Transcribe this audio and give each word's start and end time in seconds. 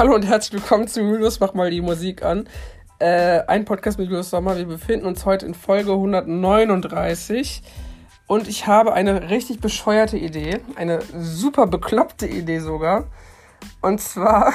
Hallo 0.00 0.14
und 0.14 0.26
herzlich 0.26 0.62
willkommen 0.62 0.88
zu 0.88 1.02
Julius, 1.02 1.40
mach 1.40 1.52
mal 1.52 1.70
die 1.70 1.82
Musik 1.82 2.22
an. 2.22 2.48
Äh, 3.00 3.40
ein 3.46 3.66
Podcast 3.66 3.98
mit 3.98 4.08
Julius 4.08 4.30
Sommer. 4.30 4.56
Wir 4.56 4.64
befinden 4.64 5.04
uns 5.04 5.26
heute 5.26 5.44
in 5.44 5.52
Folge 5.52 5.92
139 5.92 7.62
und 8.26 8.48
ich 8.48 8.66
habe 8.66 8.94
eine 8.94 9.28
richtig 9.28 9.60
bescheuerte 9.60 10.16
Idee, 10.16 10.60
eine 10.76 11.00
super 11.18 11.66
bekloppte 11.66 12.26
Idee 12.26 12.60
sogar. 12.60 13.08
Und 13.82 14.00
zwar 14.00 14.54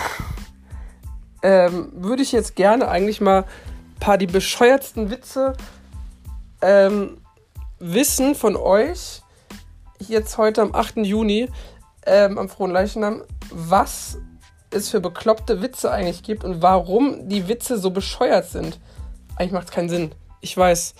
ähm, 1.43 1.91
würde 1.93 2.23
ich 2.23 2.31
jetzt 2.31 2.55
gerne 2.55 2.87
eigentlich 2.87 3.21
mal 3.21 3.41
ein 3.43 3.99
paar 3.99 4.17
die 4.17 4.25
bescheuertsten 4.25 5.11
Witze 5.11 5.53
ähm, 6.63 7.21
wissen 7.77 8.33
von 8.33 8.55
euch, 8.55 9.21
jetzt 9.99 10.39
heute 10.39 10.63
am 10.63 10.73
8. 10.73 11.05
Juni, 11.05 11.49
ähm, 12.07 12.39
am 12.39 12.49
Frohen 12.49 12.71
Leichnam, 12.71 13.21
was 13.51 14.17
es 14.71 14.89
für 14.89 14.99
bekloppte 14.99 15.61
Witze 15.61 15.91
eigentlich 15.91 16.23
gibt 16.23 16.43
und 16.43 16.61
warum 16.61 17.29
die 17.29 17.47
Witze 17.47 17.77
so 17.77 17.91
bescheuert 17.91 18.49
sind. 18.49 18.79
Eigentlich 19.35 19.51
macht 19.51 19.67
es 19.67 19.71
keinen 19.71 19.89
Sinn. 19.89 20.11
Ich 20.41 20.55
weiß. 20.55 20.95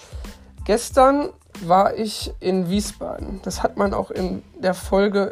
Gestern 0.65 1.29
war 1.61 1.95
ich 1.95 2.33
in 2.39 2.69
Wiesbaden. 2.69 3.41
Das 3.43 3.63
hat 3.63 3.77
man 3.77 3.93
auch 3.93 4.11
in 4.11 4.43
der 4.59 4.73
Folge 4.73 5.31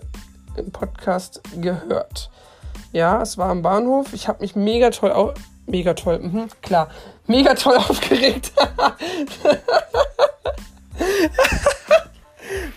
im 0.56 0.72
Podcast 0.72 1.42
gehört. 1.60 2.30
Ja, 2.92 3.22
es 3.22 3.38
war 3.38 3.50
am 3.50 3.62
Bahnhof. 3.62 4.14
Ich 4.14 4.28
habe 4.28 4.42
mich 4.42 4.56
mega 4.56 4.90
toll 4.92 5.12
auf. 5.12 5.34
Mega 5.66 5.94
toll, 5.94 6.20
mhm, 6.20 6.50
klar. 6.62 6.90
Mega 7.26 7.56
toll 7.56 7.78
aufgeregt. 7.90 8.52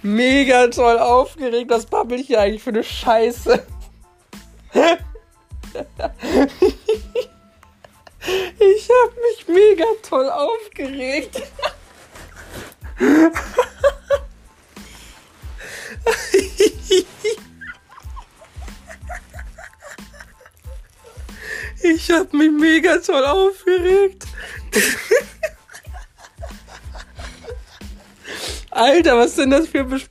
mega 0.02 0.68
toll 0.68 0.98
aufgeregt. 0.98 1.70
Was 1.70 1.86
babbel 1.86 2.20
ich 2.20 2.28
hier 2.28 2.40
eigentlich 2.40 2.62
für 2.62 2.70
eine 2.70 2.84
Scheiße? 2.84 3.62
Ich 8.58 8.88
habe 8.88 9.14
mich 9.20 9.48
mega 9.48 9.84
toll 10.02 10.28
aufgeregt. 10.28 11.42
Ich 21.82 22.10
habe 22.10 22.36
mich 22.36 22.50
mega 22.50 22.98
toll 22.98 23.24
aufgeregt. 23.24 24.24
Alter, 28.70 29.16
was 29.16 29.36
sind 29.36 29.50
das 29.50 29.68
für, 29.68 29.84
Bes 29.84 30.08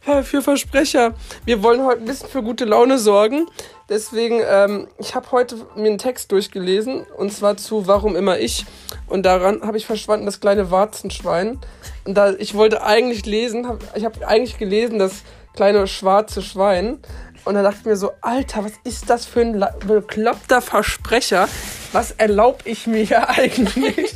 für 0.00 0.42
Versprecher? 0.42 1.14
Wir 1.44 1.62
wollen 1.62 1.84
heute 1.84 2.00
ein 2.00 2.06
bisschen 2.06 2.28
für 2.28 2.42
gute 2.42 2.64
Laune 2.64 2.98
sorgen. 2.98 3.46
Deswegen, 3.88 4.40
ähm, 4.44 4.88
ich 4.98 5.14
habe 5.14 5.30
heute 5.30 5.56
mir 5.76 5.88
einen 5.88 5.98
Text 5.98 6.32
durchgelesen 6.32 7.04
und 7.16 7.32
zwar 7.32 7.56
zu 7.56 7.86
Warum 7.86 8.16
immer 8.16 8.38
ich. 8.38 8.64
Und 9.06 9.24
daran 9.24 9.62
habe 9.62 9.76
ich 9.76 9.86
verschwanden, 9.86 10.26
das 10.26 10.40
kleine 10.40 10.70
Warzenschwein. 10.70 11.58
Und 12.04 12.14
da 12.14 12.32
ich 12.32 12.54
wollte 12.54 12.82
eigentlich 12.82 13.26
lesen, 13.26 13.68
hab, 13.68 13.96
ich 13.96 14.04
habe 14.04 14.26
eigentlich 14.26 14.58
gelesen, 14.58 14.98
das 14.98 15.22
kleine 15.54 15.86
schwarze 15.86 16.42
Schwein. 16.42 17.00
Und 17.44 17.54
da 17.54 17.62
dachte 17.62 17.78
ich 17.80 17.86
mir 17.86 17.96
so, 17.96 18.12
Alter, 18.20 18.64
was 18.64 18.72
ist 18.84 19.10
das 19.10 19.26
für 19.26 19.40
ein 19.40 19.64
bekloppter 19.86 20.62
Versprecher? 20.62 21.48
Was 21.92 22.12
erlaube 22.12 22.60
ich 22.64 22.86
mir 22.86 23.04
hier 23.04 23.28
eigentlich? 23.28 24.14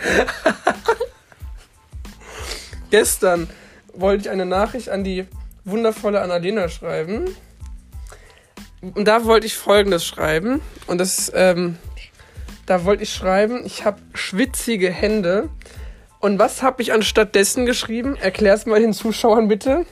Gestern 2.90 3.48
wollte 3.94 4.22
ich 4.22 4.30
eine 4.30 4.46
Nachricht 4.46 4.88
an 4.88 5.04
die 5.04 5.26
wundervolle 5.64 6.20
Annalena 6.20 6.68
schreiben. 6.68 7.34
Und 8.80 9.06
da 9.06 9.24
wollte 9.24 9.46
ich 9.46 9.56
Folgendes 9.56 10.04
schreiben. 10.04 10.60
Und 10.86 10.98
das, 10.98 11.30
ähm, 11.34 11.76
da 12.66 12.84
wollte 12.84 13.02
ich 13.02 13.12
schreiben, 13.12 13.64
ich 13.64 13.84
habe 13.84 14.00
schwitzige 14.14 14.90
Hände. 14.90 15.48
Und 16.18 16.38
was 16.38 16.62
habe 16.62 16.82
ich 16.82 16.92
anstattdessen 16.92 17.66
geschrieben? 17.66 18.16
Erklär 18.16 18.54
es 18.54 18.66
mal 18.66 18.80
den 18.80 18.92
Zuschauern 18.92 19.48
bitte. 19.48 19.86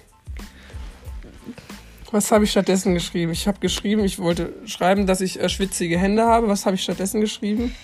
Was 2.11 2.33
habe 2.33 2.45
ich 2.45 2.51
stattdessen 2.51 2.95
geschrieben? 2.95 3.33
Ich 3.33 3.47
habe 3.47 3.59
geschrieben, 3.61 4.03
ich 4.05 4.19
wollte 4.19 4.55
schreiben, 4.65 5.07
dass 5.07 5.21
ich 5.21 5.41
äh, 5.41 5.49
schwitzige 5.51 5.99
Hände 5.99 6.25
habe. 6.25 6.49
Was 6.49 6.65
habe 6.65 6.77
ich 6.77 6.83
stattdessen 6.83 7.21
geschrieben? 7.21 7.75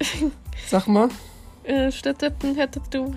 Sag 0.68 0.86
mal. 0.86 1.08
Äh, 1.64 1.90
stattdessen 1.90 2.54
hättest 2.54 2.94
du 2.94 3.12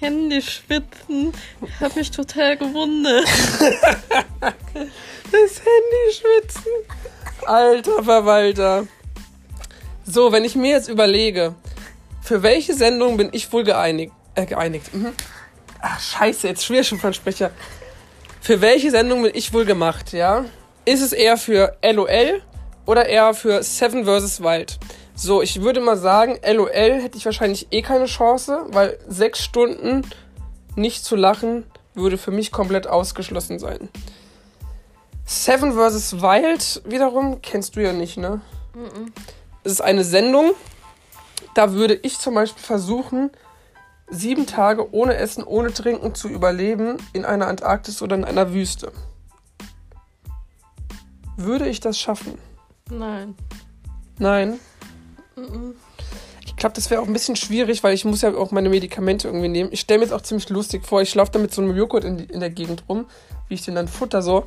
Hände 0.00 0.40
schwitzen. 0.42 1.32
Habe 1.80 1.94
mich 1.96 2.10
total 2.10 2.56
gewundert. 2.56 3.24
das 4.40 4.52
Handy 5.32 6.12
schwitzen. 6.12 6.72
Alter 7.44 8.02
Verwalter. 8.02 8.86
So, 10.04 10.32
wenn 10.32 10.44
ich 10.44 10.54
mir 10.54 10.70
jetzt 10.70 10.88
überlege, 10.88 11.54
für 12.22 12.42
welche 12.42 12.74
Sendung 12.74 13.16
bin 13.16 13.30
ich 13.32 13.52
wohl 13.52 13.64
geeinigt? 13.64 14.12
Äh, 14.34 14.46
geeinigt. 14.46 14.94
Mhm. 14.94 15.12
Ach, 15.80 16.00
scheiße, 16.00 16.48
jetzt 16.48 16.64
schwer 16.64 16.84
schon 16.84 16.98
Versprecher. 16.98 17.50
Für 18.40 18.60
welche 18.60 18.90
Sendung 18.90 19.22
bin 19.22 19.32
ich 19.34 19.52
wohl 19.52 19.64
gemacht, 19.64 20.12
ja? 20.12 20.44
Ist 20.84 21.02
es 21.02 21.12
eher 21.12 21.36
für 21.36 21.76
LOL 21.82 22.42
oder 22.86 23.06
eher 23.06 23.34
für 23.34 23.62
Seven 23.62 24.04
vs. 24.04 24.40
Wild? 24.40 24.78
So, 25.20 25.42
ich 25.42 25.62
würde 25.62 25.80
mal 25.80 25.96
sagen, 25.96 26.38
LOL 26.46 26.70
hätte 27.02 27.18
ich 27.18 27.24
wahrscheinlich 27.24 27.66
eh 27.72 27.82
keine 27.82 28.04
Chance, 28.04 28.66
weil 28.68 29.00
sechs 29.08 29.42
Stunden 29.42 30.02
nicht 30.76 31.04
zu 31.04 31.16
lachen 31.16 31.64
würde 31.94 32.16
für 32.16 32.30
mich 32.30 32.52
komplett 32.52 32.86
ausgeschlossen 32.86 33.58
sein. 33.58 33.88
Seven 35.26 35.72
vs. 35.72 36.22
Wild 36.22 36.82
wiederum 36.84 37.42
kennst 37.42 37.74
du 37.74 37.82
ja 37.82 37.92
nicht, 37.92 38.16
ne? 38.16 38.42
Mhm. 38.76 39.12
Es 39.64 39.72
ist 39.72 39.80
eine 39.80 40.04
Sendung, 40.04 40.52
da 41.52 41.72
würde 41.72 41.94
ich 41.94 42.20
zum 42.20 42.34
Beispiel 42.34 42.62
versuchen, 42.62 43.32
sieben 44.08 44.46
Tage 44.46 44.94
ohne 44.94 45.16
Essen, 45.16 45.42
ohne 45.42 45.72
Trinken 45.72 46.14
zu 46.14 46.28
überleben 46.28 46.96
in 47.12 47.24
einer 47.24 47.48
Antarktis 47.48 48.02
oder 48.02 48.14
in 48.14 48.24
einer 48.24 48.52
Wüste. 48.52 48.92
Würde 51.36 51.68
ich 51.68 51.80
das 51.80 51.98
schaffen? 51.98 52.38
Nein. 52.88 53.34
Nein? 54.18 54.60
Ich 56.46 56.56
glaube, 56.56 56.74
das 56.74 56.90
wäre 56.90 57.00
auch 57.00 57.06
ein 57.06 57.12
bisschen 57.12 57.36
schwierig, 57.36 57.84
weil 57.84 57.94
ich 57.94 58.04
muss 58.04 58.22
ja 58.22 58.34
auch 58.34 58.50
meine 58.50 58.68
Medikamente 58.68 59.28
irgendwie 59.28 59.48
nehmen. 59.48 59.70
Ich 59.72 59.80
stelle 59.80 59.98
mir 59.98 60.06
jetzt 60.06 60.12
auch 60.12 60.22
ziemlich 60.22 60.48
lustig 60.48 60.84
vor, 60.84 61.02
ich 61.02 61.14
laufe 61.14 61.30
da 61.32 61.38
mit 61.38 61.54
so 61.54 61.62
einem 61.62 61.76
Joghurt 61.76 62.04
in, 62.04 62.18
in 62.18 62.40
der 62.40 62.50
Gegend 62.50 62.84
rum, 62.88 63.06
wie 63.48 63.54
ich 63.54 63.64
den 63.64 63.74
dann 63.74 63.86
futter 63.86 64.22
so. 64.22 64.44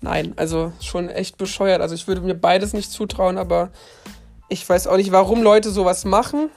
Nein, 0.00 0.34
also 0.36 0.72
schon 0.80 1.08
echt 1.08 1.38
bescheuert. 1.38 1.80
Also 1.80 1.94
ich 1.94 2.06
würde 2.06 2.20
mir 2.20 2.34
beides 2.34 2.72
nicht 2.72 2.90
zutrauen, 2.90 3.38
aber 3.38 3.70
ich 4.48 4.68
weiß 4.68 4.86
auch 4.86 4.96
nicht, 4.96 5.12
warum 5.12 5.42
Leute 5.42 5.70
sowas 5.70 6.04
machen. 6.04 6.50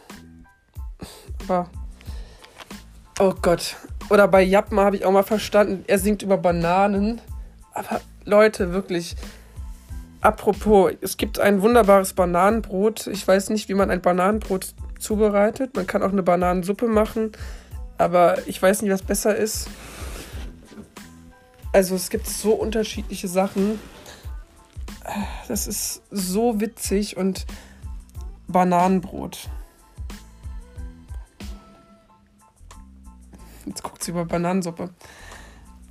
Aber. 1.47 1.69
Oh 3.19 3.33
Gott. 3.41 3.75
Oder 4.09 4.27
bei 4.27 4.41
Japma 4.41 4.83
habe 4.83 4.95
ich 4.95 5.05
auch 5.05 5.11
mal 5.11 5.23
verstanden, 5.23 5.83
er 5.87 5.99
singt 5.99 6.21
über 6.21 6.37
Bananen. 6.37 7.21
Aber 7.73 8.01
Leute, 8.25 8.73
wirklich. 8.73 9.15
Apropos, 10.21 10.91
es 11.01 11.15
gibt 11.15 11.39
ein 11.39 11.61
wunderbares 11.61 12.13
Bananenbrot. 12.13 13.07
Ich 13.07 13.25
weiß 13.25 13.49
nicht, 13.51 13.69
wie 13.69 13.73
man 13.73 13.89
ein 13.89 14.01
Bananenbrot 14.01 14.73
zubereitet. 14.99 15.75
Man 15.75 15.87
kann 15.87 16.03
auch 16.03 16.11
eine 16.11 16.23
Bananensuppe 16.23 16.87
machen. 16.87 17.31
Aber 17.97 18.47
ich 18.47 18.61
weiß 18.61 18.81
nicht, 18.81 18.91
was 18.91 19.01
besser 19.01 19.35
ist. 19.35 19.69
Also 21.71 21.95
es 21.95 22.09
gibt 22.09 22.27
so 22.27 22.53
unterschiedliche 22.53 23.27
Sachen. 23.27 23.79
Das 25.47 25.67
ist 25.67 26.01
so 26.11 26.59
witzig 26.59 27.15
und 27.17 27.45
Bananenbrot. 28.47 29.49
Jetzt 33.65 33.83
guckt 33.83 34.03
sie 34.03 34.11
über 34.11 34.25
Bananensuppe. 34.25 34.89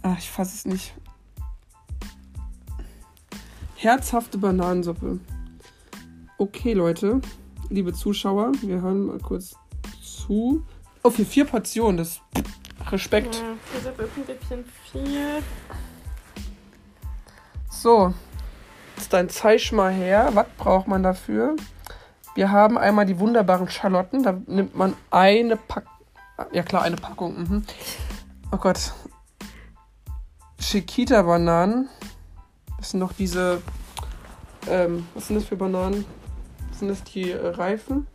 Ach, 0.02 0.18
ich 0.18 0.30
fasse 0.30 0.54
es 0.54 0.66
nicht. 0.66 0.94
Herzhafte 3.80 4.38
Bananensuppe. 4.38 5.20
Okay, 6.36 6.72
Leute, 6.72 7.20
liebe 7.68 7.92
Zuschauer, 7.92 8.50
wir 8.60 8.82
hören 8.82 9.06
mal 9.06 9.20
kurz 9.20 9.54
zu. 10.02 10.66
Oh, 11.04 11.10
für 11.10 11.24
vier 11.24 11.44
Portionen, 11.44 11.96
das 11.96 12.20
Respekt. 12.90 13.36
Ja, 13.36 13.54
das 13.72 13.82
ist 13.82 13.86
ein 13.86 14.36
bisschen 14.36 14.64
viel. 14.90 15.42
So, 17.70 18.12
jetzt 18.96 19.12
dein 19.12 19.28
Zeig 19.28 19.70
mal 19.70 19.92
her. 19.92 20.30
Was 20.34 20.46
braucht 20.58 20.88
man 20.88 21.04
dafür? 21.04 21.54
Wir 22.34 22.50
haben 22.50 22.78
einmal 22.78 23.06
die 23.06 23.20
wunderbaren 23.20 23.70
Schalotten. 23.70 24.24
Da 24.24 24.32
nimmt 24.48 24.74
man 24.74 24.94
eine 25.12 25.56
Packung. 25.56 25.92
Ja 26.50 26.64
klar, 26.64 26.82
eine 26.82 26.96
Packung. 26.96 27.38
Mhm. 27.38 27.64
Oh 28.50 28.56
Gott. 28.56 28.92
Chiquita-Bananen. 30.60 31.88
Das 32.78 32.90
sind 32.90 33.00
noch 33.00 33.12
diese. 33.12 33.60
Ähm, 34.66 35.06
was 35.14 35.28
sind 35.28 35.36
das 35.36 35.44
für 35.44 35.56
Bananen? 35.56 36.04
Sind 36.72 36.88
das 36.88 37.02
die 37.04 37.30
äh, 37.30 37.46
Reifen? 37.48 38.06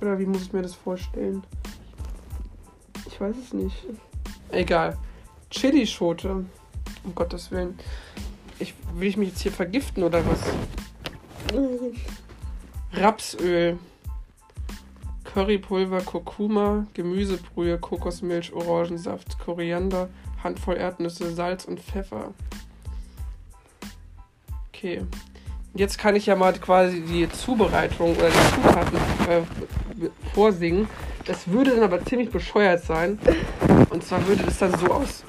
Oder 0.00 0.18
wie 0.18 0.26
muss 0.26 0.42
ich 0.42 0.52
mir 0.52 0.62
das 0.62 0.74
vorstellen? 0.74 1.42
Ich 3.06 3.20
weiß 3.20 3.36
es 3.36 3.52
nicht. 3.52 3.76
Egal. 4.50 4.96
Chilischote. 5.50 6.44
Um 7.04 7.14
Gottes 7.14 7.50
Willen. 7.50 7.78
Ich, 8.58 8.74
will 8.94 9.08
ich 9.08 9.16
mich 9.16 9.30
jetzt 9.30 9.40
hier 9.40 9.52
vergiften 9.52 10.02
oder 10.02 10.22
was? 10.26 10.40
Rapsöl. 12.92 13.78
Currypulver, 15.24 16.00
Kurkuma, 16.00 16.86
Gemüsebrühe, 16.94 17.78
Kokosmilch, 17.78 18.52
Orangensaft, 18.52 19.38
Koriander, 19.38 20.08
Handvoll 20.42 20.76
Erdnüsse, 20.76 21.32
Salz 21.32 21.64
und 21.64 21.80
Pfeffer. 21.80 22.34
Okay. 24.78 25.00
Jetzt 25.74 25.98
kann 25.98 26.14
ich 26.14 26.26
ja 26.26 26.36
mal 26.36 26.52
quasi 26.52 27.00
die 27.00 27.28
Zubereitung 27.28 28.16
oder 28.16 28.28
die 28.28 28.62
Zutaten 28.62 28.96
äh, 29.28 30.08
vorsingen. 30.32 30.88
Das 31.26 31.48
würde 31.50 31.72
dann 31.72 31.82
aber 31.82 32.04
ziemlich 32.04 32.30
bescheuert 32.30 32.84
sein. 32.84 33.18
Und 33.90 34.04
zwar 34.04 34.24
würde 34.28 34.44
das 34.44 34.58
dann 34.58 34.72
so 34.78 34.86
aus. 34.86 35.24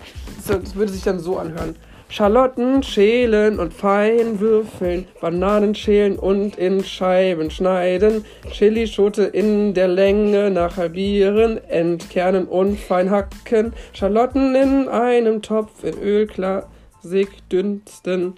Das 0.47 0.75
würde 0.75 0.91
sich 0.91 1.03
dann 1.03 1.19
so 1.19 1.39
anhören. 1.39 1.75
Schalotten 2.09 2.83
schälen 2.83 3.59
und 3.59 3.73
fein 3.73 4.39
würfeln, 4.39 5.07
Bananen 5.19 5.73
schälen 5.73 6.17
und 6.17 6.55
in 6.55 6.83
Scheiben 6.83 7.49
schneiden, 7.49 8.25
Chilischote 8.51 9.23
in 9.23 9.73
der 9.73 9.87
Länge 9.87 10.51
nach 10.51 10.77
halbieren, 10.77 11.57
entkernen 11.69 12.47
und 12.47 12.79
fein 12.79 13.09
hacken, 13.09 13.73
Schalotten 13.93 14.53
in 14.55 14.87
einem 14.87 15.41
Topf 15.41 15.83
in 15.83 15.99
Öl 15.99 16.27
klassig 16.27 17.29
dünsten, 17.51 18.35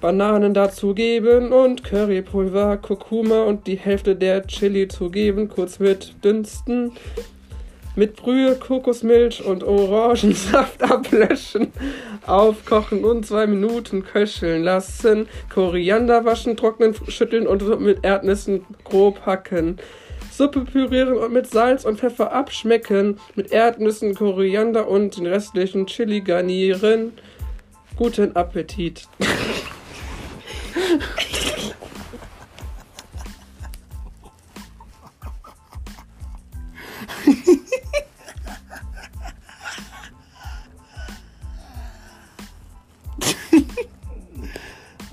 Bananen 0.00 0.54
dazugeben 0.54 1.52
und 1.52 1.84
Currypulver, 1.84 2.78
Kurkuma 2.78 3.42
und 3.42 3.66
die 3.66 3.76
Hälfte 3.76 4.16
der 4.16 4.46
Chili 4.46 4.88
zugeben, 4.88 5.48
kurz 5.48 5.78
mit 5.78 6.14
dünsten, 6.24 6.92
mit 7.96 8.16
Brühe, 8.16 8.56
Kokosmilch 8.56 9.44
und 9.44 9.62
Orangensaft 9.62 10.82
ablöschen, 10.90 11.72
aufkochen 12.26 13.04
und 13.04 13.26
zwei 13.26 13.46
Minuten 13.46 14.02
köcheln 14.04 14.62
lassen, 14.62 15.28
Koriander 15.52 16.24
waschen, 16.24 16.56
trocknen, 16.56 16.94
schütteln 17.08 17.46
und 17.46 17.80
mit 17.80 18.02
Erdnüssen 18.02 18.64
grob 18.84 19.26
hacken. 19.26 19.78
Suppe 20.30 20.60
pürieren 20.60 21.18
und 21.18 21.34
mit 21.34 21.50
Salz 21.50 21.84
und 21.84 22.00
Pfeffer 22.00 22.32
abschmecken, 22.32 23.18
mit 23.34 23.52
Erdnüssen, 23.52 24.14
Koriander 24.14 24.88
und 24.88 25.18
den 25.18 25.26
restlichen 25.26 25.86
Chili 25.86 26.22
garnieren. 26.22 27.12
Guten 27.96 28.34
Appetit. 28.34 29.06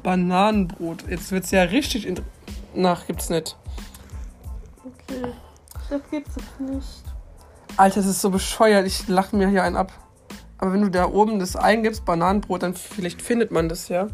Bananenbrot. 0.08 1.04
Jetzt 1.10 1.32
wird's 1.34 1.52
ja 1.52 1.64
richtig. 1.64 2.08
Nach 2.74 3.06
gibt's 3.08 3.30
nicht. 3.30 3.58
Okay. 4.86 5.34
Das 5.90 6.02
gibt's 6.10 6.36
nicht. 6.60 7.04
Alter, 7.76 7.98
das 7.98 8.06
ist 8.06 8.22
so 8.22 8.30
bescheuert. 8.30 8.88
Ich 8.88 9.10
lache 9.10 9.36
mir 9.36 9.50
hier 9.50 9.64
einen 9.64 9.76
ab. 9.76 9.92
Aber 10.60 10.72
wenn 10.72 10.82
du 10.82 10.90
da 10.90 11.10
oben 11.10 11.40
das 11.40 11.58
eingibst, 11.58 12.06
Bananenbrot, 12.06 12.64
dann 12.64 12.74
vielleicht 12.74 13.22
findet 13.22 13.52
man 13.52 13.68
das 13.68 13.90
ja. 13.90 14.08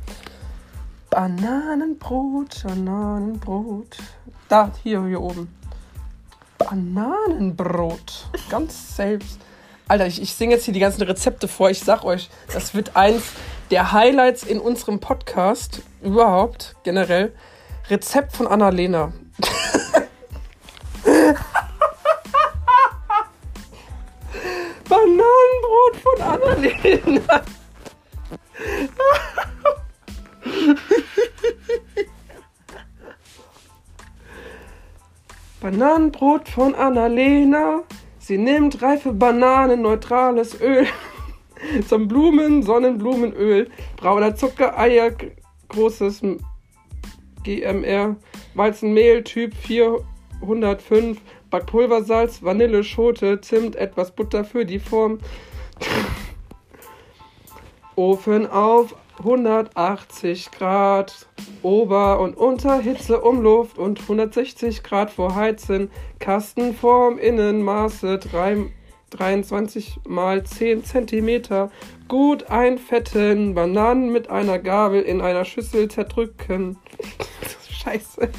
Bananenbrot, 1.14 2.64
Bananenbrot. 2.64 3.98
Da, 4.50 4.72
hier, 4.82 5.06
hier 5.06 5.22
oben. 5.22 5.48
Bananenbrot. 6.58 8.26
Ganz 8.50 8.96
selbst. 8.96 9.40
Alter, 9.88 10.08
ich, 10.08 10.20
ich 10.20 10.34
singe 10.34 10.56
jetzt 10.56 10.66
hier 10.66 10.74
die 10.74 10.80
ganzen 10.80 11.04
Rezepte 11.04 11.48
vor. 11.48 11.70
Ich 11.70 11.82
sag 11.82 12.04
euch, 12.04 12.32
das 12.52 12.74
wird 12.74 12.96
eins 12.96 13.26
der 13.70 13.92
Highlights 13.92 14.42
in 14.42 14.60
unserem 14.60 15.00
Podcast 15.00 15.84
überhaupt, 16.02 16.76
generell. 16.82 17.32
Rezept 17.92 18.36
von 18.36 18.48
Annalena. 18.48 19.14
Bananenbrot 24.90 25.96
von 26.02 26.22
Annalena. 26.24 27.44
Bananenbrot 35.74 36.50
von 36.50 36.76
Annalena. 36.76 37.82
Sie 38.20 38.38
nimmt 38.38 38.84
reife 38.84 39.12
Bananen, 39.12 39.82
neutrales 39.82 40.62
Öl 40.62 40.86
zum 41.90 42.08
Blumen, 42.08 42.62
Sonnenblumenöl, 42.62 43.72
brauner 43.98 44.36
Zucker, 44.36 44.78
Eier, 44.78 45.10
großes 45.70 46.22
GMR, 47.42 48.18
Weizenmehl 48.54 49.24
Typ 49.24 49.56
405, 49.56 51.20
Backpulversalz, 51.50 52.44
Vanille, 52.44 52.84
Schote, 52.84 53.42
Zimt, 53.42 53.76
etwas 53.76 54.12
Butter 54.12 54.46
für 54.46 54.68
die 54.68 54.80
Form. 54.80 55.18
Ofen 57.96 58.46
auf 58.46 58.96
180 59.20 60.52
Grad, 60.52 61.28
Ober- 61.62 62.20
und 62.20 62.36
Unterhitze 62.36 63.22
Umluft 63.22 63.78
und 63.78 64.02
160 64.02 64.84
Grad 64.84 65.12
vorheizen, 65.12 65.92
Kastenform, 66.20 67.18
Innenmaße 67.18 68.18
3 68.18 68.72
23 69.14 70.00
mal 70.08 70.44
10 70.44 70.84
cm. 70.84 71.70
Gut 72.08 72.50
einfetten, 72.50 73.54
Bananen 73.54 74.12
mit 74.12 74.30
einer 74.30 74.60
Gabel 74.60 75.02
in 75.02 75.22
einer 75.22 75.46
Schüssel 75.46 75.88
zerdrücken. 75.88 76.78
Scheiße. 77.70 78.30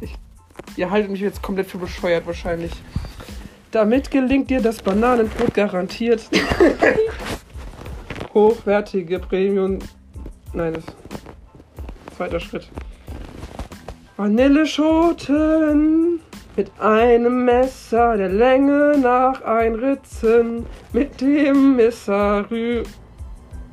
Ich, 0.00 0.14
ihr 0.76 0.90
haltet 0.90 1.10
mich 1.10 1.20
jetzt 1.20 1.42
komplett 1.42 1.66
für 1.66 1.78
bescheuert 1.78 2.26
wahrscheinlich. 2.26 2.72
Damit 3.70 4.10
gelingt 4.10 4.48
dir 4.50 4.62
das 4.62 4.82
Bananenbrot 4.82 5.52
garantiert. 5.54 6.28
Hochwertige 8.34 9.18
Premium. 9.18 9.80
Nein, 10.56 10.72
das. 10.72 10.84
Zweiter 12.16 12.40
Schritt. 12.40 12.70
Vanilleschoten 14.16 16.20
mit 16.56 16.80
einem 16.80 17.44
Messer 17.44 18.16
der 18.16 18.30
Länge 18.30 18.96
nach 18.96 19.42
einritzen, 19.42 20.64
mit 20.94 21.20
dem 21.20 21.76
Messer 21.76 22.46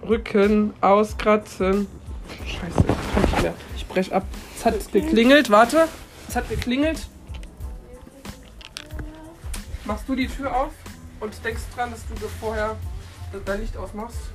Rücken 0.05 0.73
auskratzen. 0.81 1.87
Scheiße, 2.45 2.79
ich 2.79 3.13
kann 3.13 3.21
nicht 3.21 3.43
mehr. 3.43 3.53
Ich 3.77 3.87
brech 3.87 4.13
ab. 4.13 4.25
Es 4.57 4.65
hat 4.65 4.91
geklingelt, 4.91 5.49
warte. 5.49 5.87
Es 6.27 6.35
hat 6.35 6.49
geklingelt. 6.49 7.07
Machst 9.85 10.09
du 10.09 10.15
die 10.15 10.27
Tür 10.27 10.53
auf 10.53 10.73
und 11.21 11.33
denkst 11.45 11.61
dran, 11.77 11.91
dass 11.91 12.01
du 12.09 12.27
vorher 12.41 12.75
dein 13.45 13.61
Licht 13.61 13.77
ausmachst? 13.77 14.33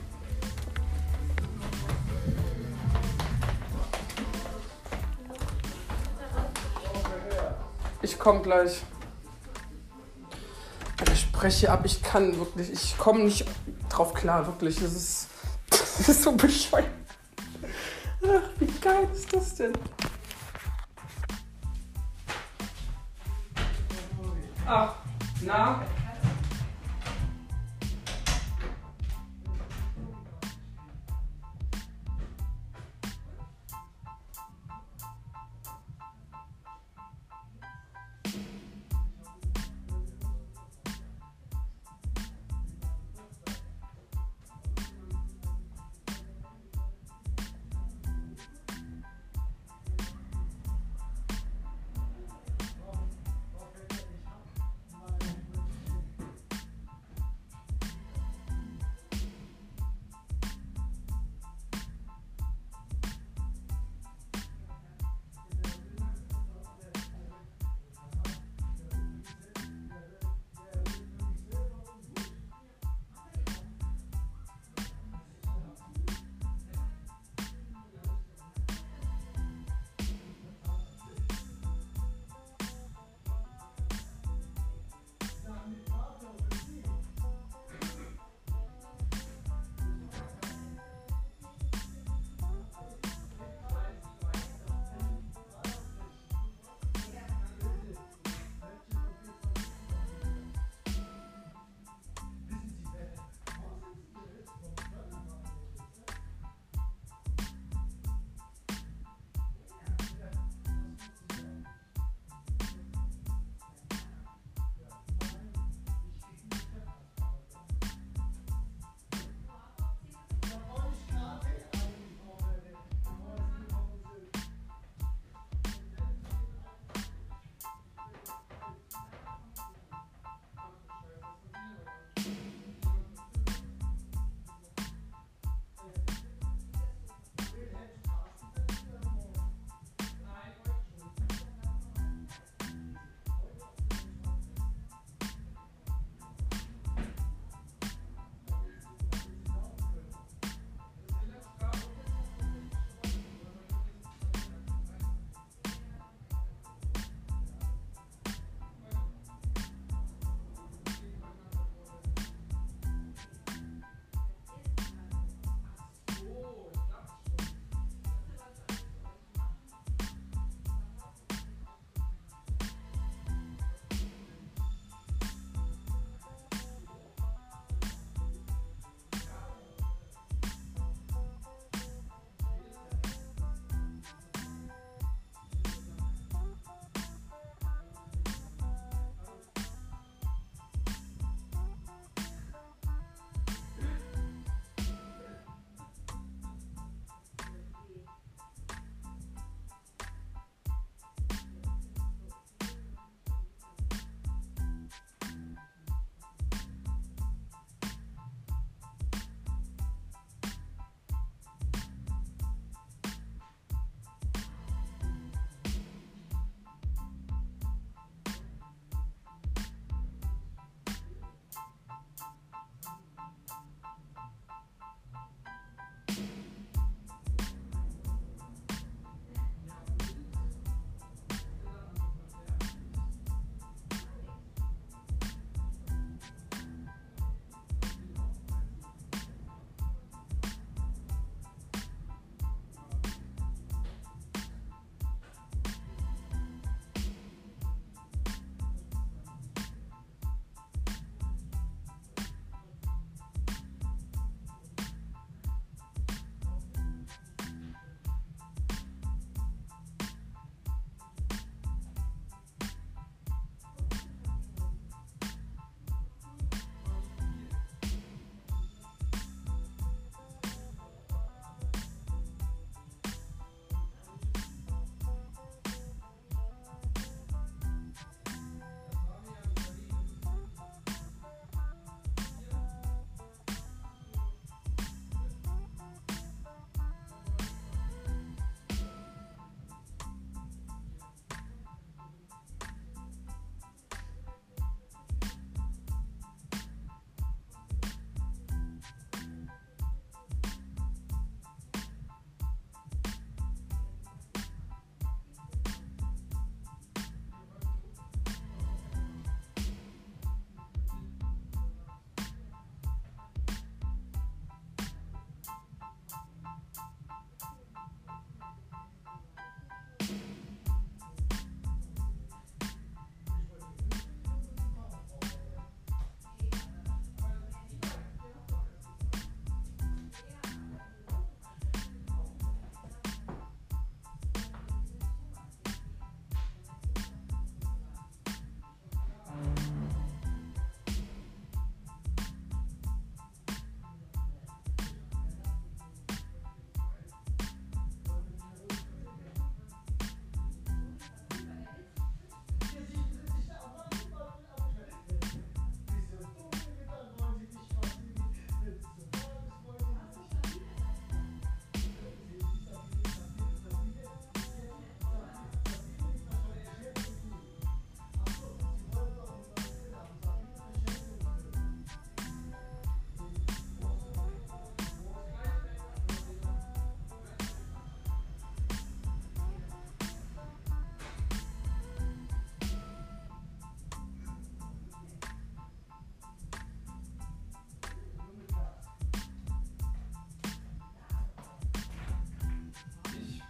Ich 8.09 8.19
komme 8.19 8.41
gleich. 8.41 8.81
Ich 11.13 11.21
spreche 11.21 11.71
ab, 11.71 11.83
ich 11.85 12.03
kann 12.03 12.39
wirklich, 12.39 12.73
ich 12.73 12.97
komme 12.97 13.21
nicht 13.21 13.45
drauf 13.91 14.15
klar, 14.15 14.47
wirklich. 14.47 14.77
Das 14.77 14.95
ist, 14.95 15.29
das 15.71 16.09
ist 16.09 16.23
so 16.23 16.33
bescheuert. 16.33 16.89
Ach, 18.25 18.49
wie 18.59 18.67
geil 18.81 19.07
ist 19.13 19.31
das 19.31 19.55
denn? 19.57 19.73
Ach, 24.67 24.95
na? 25.43 25.83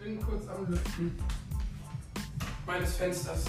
Bin 0.09 0.21
kurz 0.23 0.49
am 0.49 0.67
Lüften 0.71 1.19
meines 2.67 2.95
Fensters. 2.97 3.45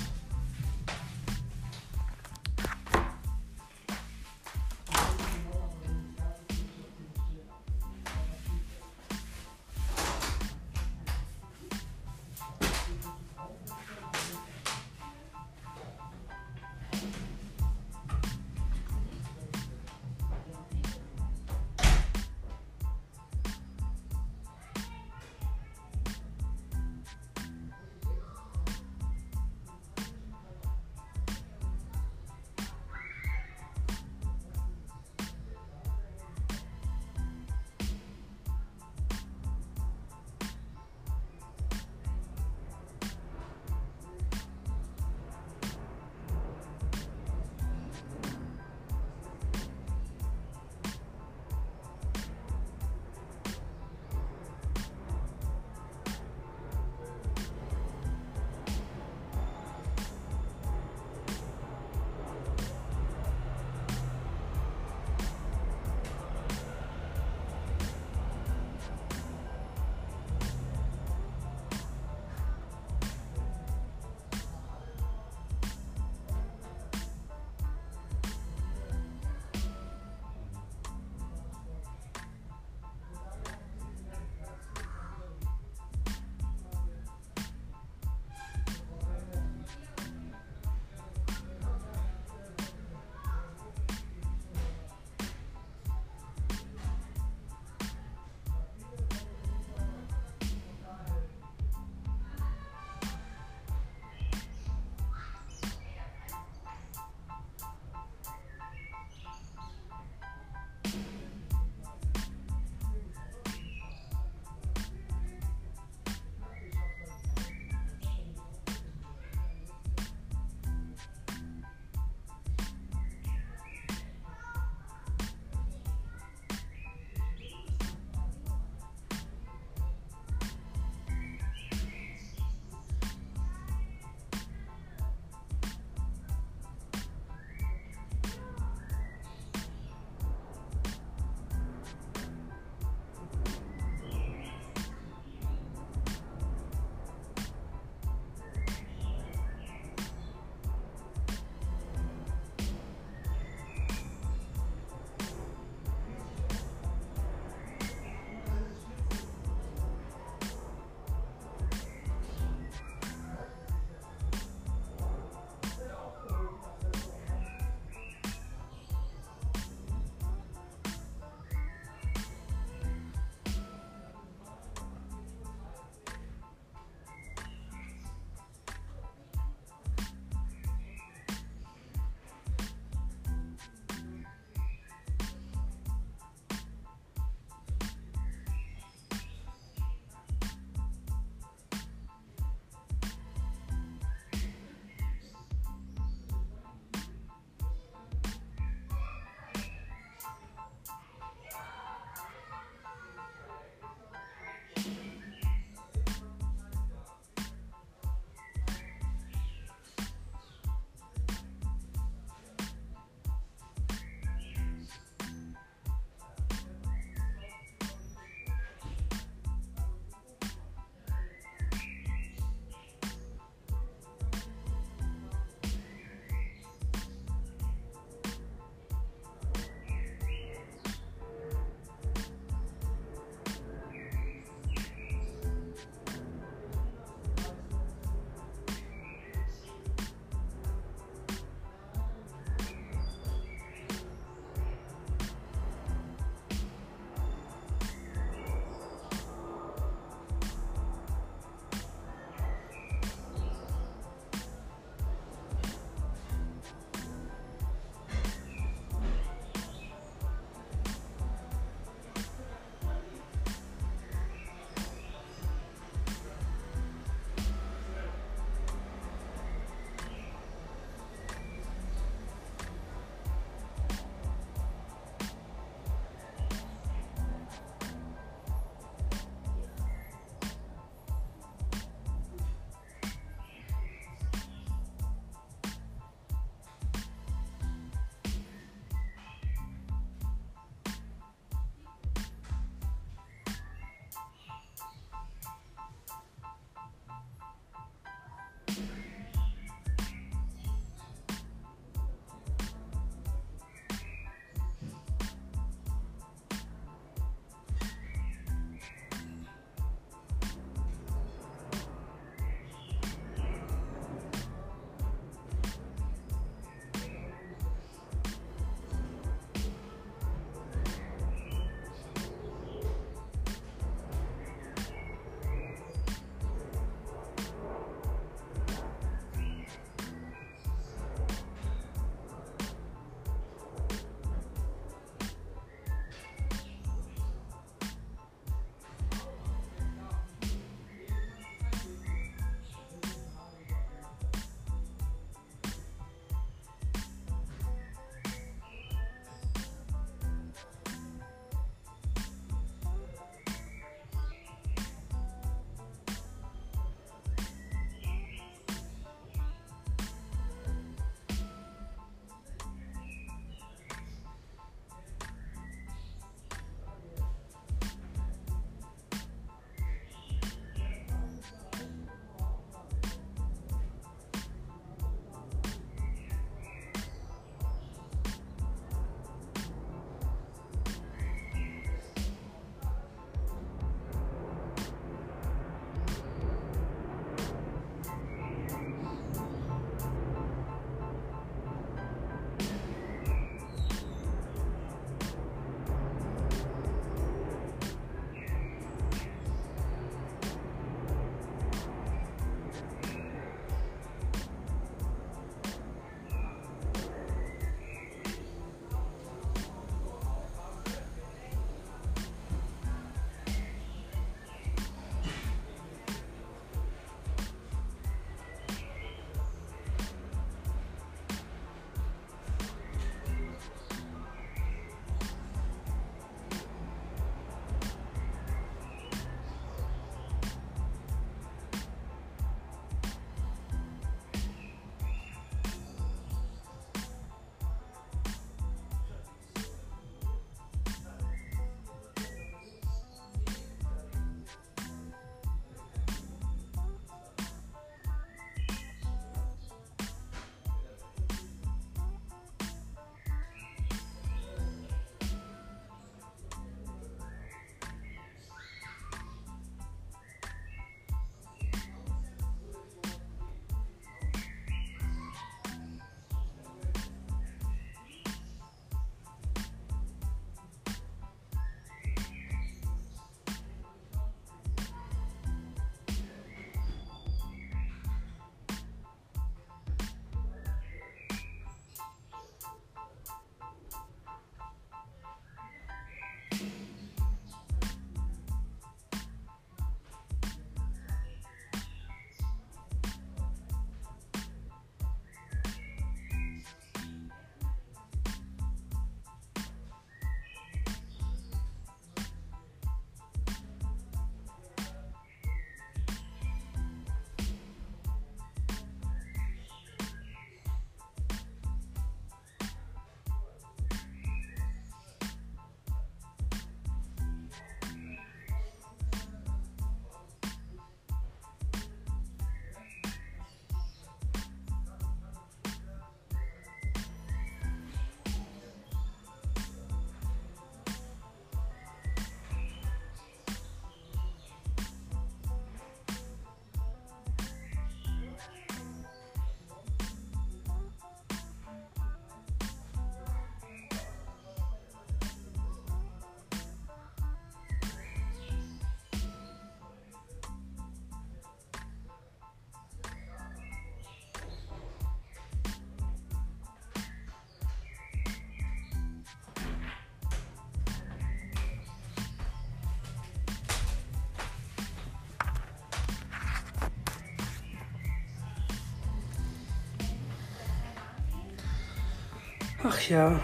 Ach 572.83 573.01
ja. 573.09 573.39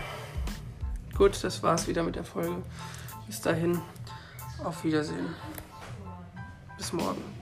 Gut, 1.17 1.43
das 1.43 1.61
war's 1.61 1.87
wieder 1.87 2.03
mit 2.03 2.15
der 2.15 2.23
Folge. 2.23 2.61
Bis 3.27 3.41
dahin. 3.41 3.81
Auf 4.63 4.83
Wiedersehen. 4.83 5.35
Bis 6.77 6.93
morgen. 6.93 7.34